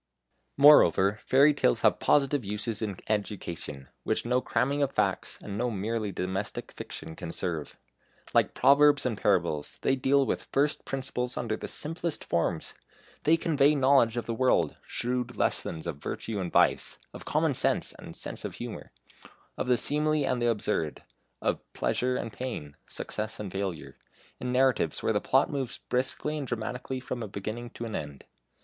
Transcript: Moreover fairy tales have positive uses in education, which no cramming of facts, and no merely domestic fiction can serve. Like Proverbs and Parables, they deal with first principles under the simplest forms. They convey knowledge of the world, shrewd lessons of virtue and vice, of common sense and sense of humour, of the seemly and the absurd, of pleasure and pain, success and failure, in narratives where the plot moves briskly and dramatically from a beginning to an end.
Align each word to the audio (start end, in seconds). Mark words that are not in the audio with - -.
Moreover 0.57 1.19
fairy 1.23 1.53
tales 1.53 1.81
have 1.81 1.99
positive 1.99 2.43
uses 2.43 2.81
in 2.81 2.97
education, 3.07 3.87
which 4.01 4.25
no 4.25 4.41
cramming 4.41 4.81
of 4.81 4.91
facts, 4.91 5.37
and 5.43 5.55
no 5.59 5.69
merely 5.69 6.11
domestic 6.11 6.71
fiction 6.71 7.15
can 7.15 7.31
serve. 7.31 7.77
Like 8.33 8.55
Proverbs 8.55 9.05
and 9.05 9.15
Parables, 9.15 9.77
they 9.83 9.95
deal 9.95 10.25
with 10.25 10.47
first 10.51 10.85
principles 10.85 11.37
under 11.37 11.55
the 11.55 11.67
simplest 11.67 12.25
forms. 12.25 12.73
They 13.25 13.37
convey 13.37 13.75
knowledge 13.75 14.17
of 14.17 14.25
the 14.25 14.33
world, 14.33 14.75
shrewd 14.87 15.35
lessons 15.37 15.85
of 15.85 15.97
virtue 16.01 16.39
and 16.39 16.51
vice, 16.51 16.97
of 17.13 17.25
common 17.25 17.53
sense 17.53 17.93
and 17.99 18.15
sense 18.15 18.43
of 18.43 18.55
humour, 18.55 18.91
of 19.55 19.67
the 19.67 19.77
seemly 19.77 20.25
and 20.25 20.41
the 20.41 20.49
absurd, 20.49 21.03
of 21.43 21.59
pleasure 21.73 22.15
and 22.15 22.33
pain, 22.33 22.75
success 22.89 23.39
and 23.39 23.51
failure, 23.51 23.99
in 24.39 24.51
narratives 24.51 25.03
where 25.03 25.13
the 25.13 25.21
plot 25.21 25.51
moves 25.51 25.77
briskly 25.77 26.39
and 26.39 26.47
dramatically 26.47 26.99
from 26.99 27.21
a 27.21 27.27
beginning 27.27 27.69
to 27.69 27.85
an 27.85 27.95
end. 27.95 28.25